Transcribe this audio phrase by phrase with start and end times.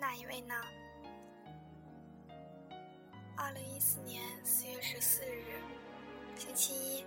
[0.00, 0.54] 哪一位呢？
[3.36, 5.60] 二零一四年四月十四日，
[6.38, 7.04] 星期一，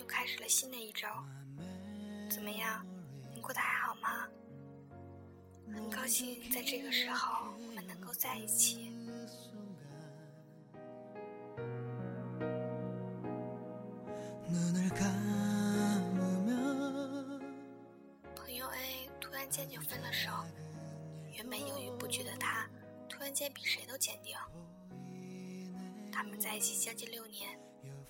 [0.00, 1.06] 又开始了新的一周。
[2.28, 2.84] 怎么样？
[3.32, 4.26] 你过得还好吗？
[5.72, 8.92] 很高兴在这个时候我们能够在一起。
[18.34, 20.32] 朋友 A 突然间就分了手，
[21.38, 22.68] 原本犹豫不决的他，
[23.08, 24.36] 突然间比谁都坚定。
[26.10, 27.56] 他们在一起将近六年，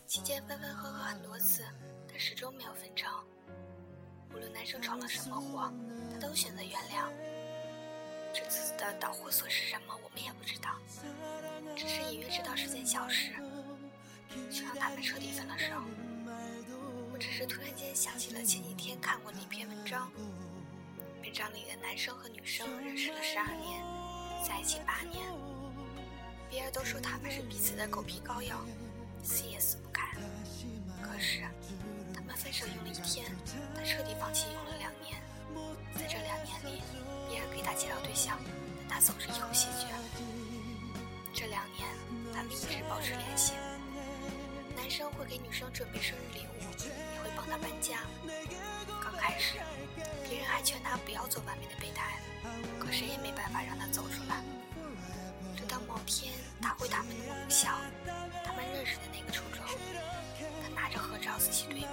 [0.07, 1.63] 期间分分合合很多次，
[2.09, 3.07] 但始终没有分成。
[4.33, 5.71] 无论男生闯了什么祸，
[6.11, 7.13] 他都选择原谅。
[8.33, 10.79] 这次的导火索是什么，我们也不知道，
[11.77, 13.35] 只是隐约知道是件小事，
[14.51, 15.67] 就让他们彻底分了手。
[17.13, 20.11] 我只是突然间想起了前几天看过的一篇文章，
[21.29, 23.85] 文章里的男生和女生认识了十二年，
[24.43, 25.27] 在一起八年，
[26.49, 28.65] 别人都说他们是彼此的狗皮膏药，
[29.23, 30.17] 撕也撕不开。
[31.03, 31.43] 可是
[32.15, 33.31] 他们分手用了一天，
[33.77, 35.21] 他彻底放弃用了两年，
[35.97, 36.81] 在这两年里，
[37.29, 38.39] 别人给他介绍对象，
[38.89, 39.87] 但他总是一口谢绝。
[41.35, 41.87] 这两年，
[42.33, 43.53] 他们一直保持联系。
[44.75, 48.01] 男生会给女生准备生日礼物，也会帮她搬家。
[49.19, 49.59] 开始，
[50.29, 52.19] 别人还劝他不要做完美的备胎，
[52.79, 54.43] 可谁也没办法让他走出来。
[55.57, 57.77] 直到某天，他回他们的母校，
[58.45, 59.65] 他们认识的那个初中，
[60.63, 61.87] 他拿着合照仔细对比，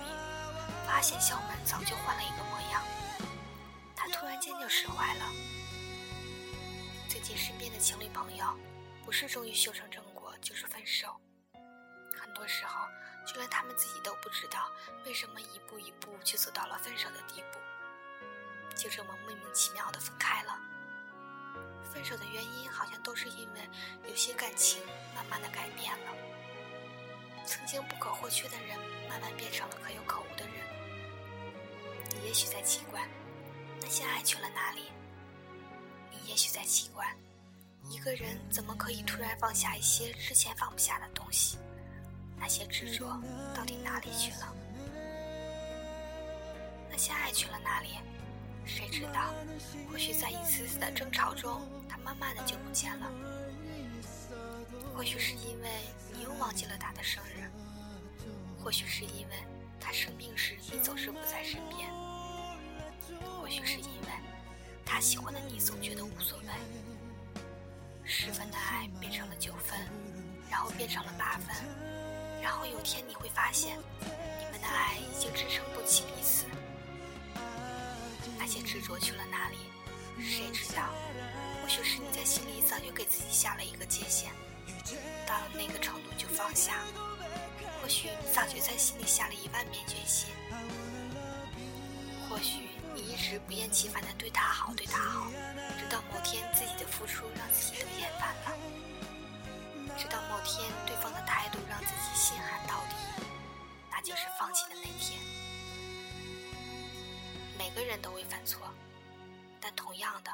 [0.86, 2.84] 发现校门早就换了一个模样。
[3.96, 5.26] 他突然间就释怀了。
[7.10, 8.46] 最近身边的情侣朋友，
[9.04, 11.20] 不是终于修成正果，就是分手。
[12.16, 12.88] 很多时候，
[13.26, 14.72] 就连他们自己都不知道
[15.06, 17.60] 为什么一步一步就走到了分手的地步，
[18.76, 20.60] 就这么莫名其妙的分开了。
[21.92, 23.70] 分手的原因好像都是因为
[24.08, 24.82] 有些感情
[25.16, 26.12] 慢慢的改变了，
[27.46, 28.78] 曾经不可或缺的人，
[29.08, 30.56] 慢慢变成了可有可无的人。
[32.12, 33.08] 你也许在奇怪，
[33.80, 34.92] 那些爱去了哪里？
[36.12, 37.16] 你也许在奇怪，
[37.90, 41.58] 一个人怎么可以突然放下一些之前放不下的东西？
[42.38, 43.20] 那些执着
[43.56, 44.54] 到底哪里去了？
[46.90, 47.98] 那些爱去了哪里？
[48.66, 49.34] 谁知道？
[49.92, 53.12] 或许在一次次的争吵中，他慢慢的就不见了。
[54.96, 55.70] 或许是因为
[56.14, 57.50] 你又忘记了他的生日，
[58.58, 59.36] 或许是因为
[59.80, 61.90] 他生病时你总是不在身边，
[63.40, 64.08] 或许是因为
[64.86, 66.46] 他喜欢的你总觉得无所谓。
[68.04, 69.78] 十分的爱变成了九分，
[70.50, 71.95] 然后变成了八分。
[72.46, 73.76] 然后有天你会发现，
[74.40, 76.46] 你们的爱已经支撑不起彼此。
[78.38, 79.58] 那些执着去了哪里？
[80.24, 80.94] 谁知道？
[81.64, 84.32] 或许是你在心里早就给自己下了一个界限，
[85.26, 86.76] 到了那个程度就放下。
[87.82, 90.30] 或许你早就在心里下了一万遍决心。
[92.30, 95.32] 或许你一直不厌其烦的对他好，对他好，
[95.80, 98.56] 直到某天自己的付出让自己都厌烦了。
[108.02, 108.74] 都会犯错，
[109.60, 110.32] 但同样的，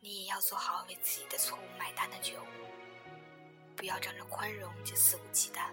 [0.00, 2.46] 你也要做好为自己的错误买单的觉悟。
[3.76, 5.70] 不要仗着宽容就肆无忌惮。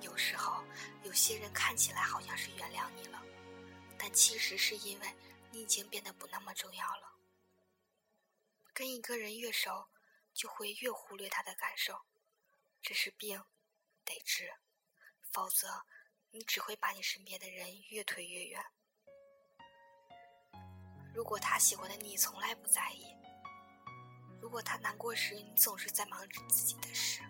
[0.00, 0.64] 有时候，
[1.04, 3.22] 有些人看起来好像是原谅你了，
[3.98, 5.06] 但其实是因为
[5.50, 7.12] 你已经变得不那么重要了。
[8.72, 9.86] 跟一个人越熟，
[10.32, 12.00] 就会越忽略他的感受，
[12.80, 13.44] 这是病，
[14.04, 14.54] 得治，
[15.30, 15.84] 否则
[16.30, 18.64] 你只会把你身边的人越推越远。
[21.14, 23.06] 如果他喜欢的你从来不在意，
[24.40, 27.20] 如果他难过时你总是在忙着自己的事，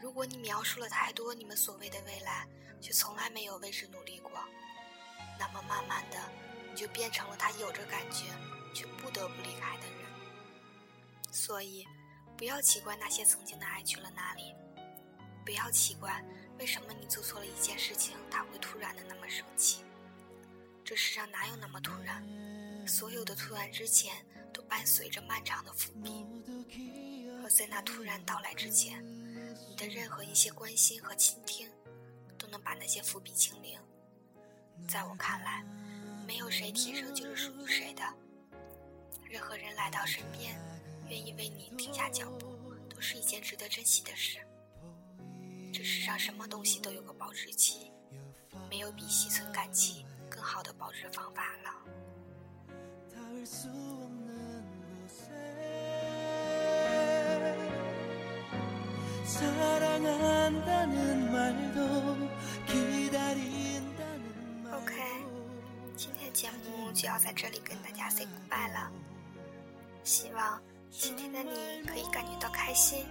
[0.00, 2.46] 如果你描述了太多你们所谓的未来，
[2.80, 4.30] 却从来没有为之努力过，
[5.38, 6.18] 那么慢慢的
[6.70, 8.26] 你就变成了他有着感觉
[8.74, 11.32] 却不得不离开的人。
[11.32, 11.86] 所以，
[12.36, 14.54] 不要奇怪那些曾经的爱去了哪里，
[15.44, 16.22] 不要奇怪
[16.58, 19.82] 为什么你做错了一件事情，他会突然的那么生气。
[20.84, 22.22] 这世上哪有那么突然？
[22.86, 24.14] 所有的突然之前，
[24.52, 26.26] 都伴随着漫长的伏笔。
[27.42, 29.02] 而在那突然到来之前，
[29.68, 31.70] 你的任何一些关心和倾听，
[32.36, 33.80] 都能把那些伏笔清零。
[34.86, 35.64] 在我看来，
[36.26, 38.02] 没有谁天生就是属于谁的。
[39.22, 40.54] 任何人来到身边，
[41.08, 44.38] 愿意为你停下脚步，都是一件值得珍惜的事。
[45.72, 47.90] 这世上什么东西都有个保质期，
[48.68, 50.03] 没有比惜存感激更
[50.44, 51.70] 好的保持方法了
[64.70, 64.92] ok
[65.96, 68.92] 今天的节目就要在这里跟大家 say goodbye 了。
[70.02, 73.06] 希望今天的你可以感觉到开心。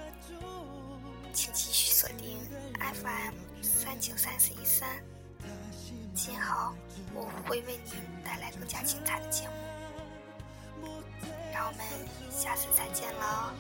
[1.34, 2.38] 请继续锁定
[2.80, 3.34] fm
[3.64, 5.12] 三九三四一三。
[6.13, 6.74] 今后
[7.13, 7.92] 我会为你
[8.24, 9.48] 带来更加精彩的节
[10.81, 10.88] 目，
[11.54, 11.84] 让我们
[12.30, 13.54] 下次再见了。